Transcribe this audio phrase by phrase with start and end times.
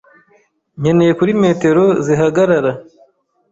[0.79, 2.71] Nkeneye kuri metero zihagarara.